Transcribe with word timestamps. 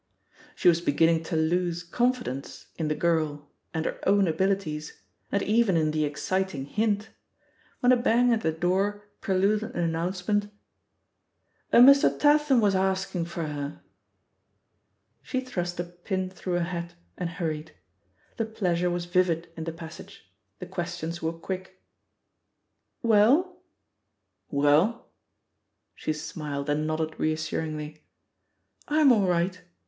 She 0.55 0.67
was 0.67 0.81
beginning 0.81 1.21
to 1.25 1.35
lose 1.35 1.83
confidence 1.83 2.65
in 2.75 2.87
the 2.87 2.95
girl 2.95 3.51
and 3.71 3.85
her 3.85 3.99
own 4.09 4.27
abilities, 4.27 4.99
and 5.31 5.43
even 5.43 5.77
in 5.77 5.91
the 5.91 6.05
exciting 6.05 6.65
hint, 6.65 7.09
when 7.81 7.91
a 7.91 7.95
bang 7.95 8.33
at 8.33 8.41
the 8.41 8.51
«10 8.51 8.51
THE 8.51 8.51
POSITION 8.51 8.55
OP 8.55 8.59
PEGGY 8.59 8.71
HARPER 8.71 9.01
door 9.01 9.09
preluded 9.21 9.75
an 9.75 9.83
announcement: 9.83 10.51
''A 11.71 11.79
Mr. 11.81 12.19
Tat 12.19 12.41
ham 12.41 12.59
was 12.61 12.73
harskin 12.73 13.25
for 13.25 13.43
her/* 13.45 13.79
She 15.21 15.39
thrust 15.39 15.79
a 15.79 15.83
pin 15.83 16.31
through 16.31 16.55
a 16.55 16.61
hat, 16.63 16.95
and 17.15 17.29
hurried. 17.29 17.73
The 18.37 18.45
pleasure 18.45 18.89
was 18.89 19.05
vivid 19.05 19.49
in 19.55 19.65
the 19.65 19.71
passage, 19.71 20.33
the 20.57 20.65
ques 20.65 20.95
tions 20.97 21.21
were 21.21 21.31
quick. 21.31 21.79
"WeUr* 23.03 23.53
"WeU?" 24.51 25.03
She 25.93 26.11
smiled 26.11 26.71
and 26.71 26.87
nodded 26.87 27.19
reassuringly. 27.19 28.01
''I'm 28.87 29.11
all 29.11 29.27
right. 29.27 29.61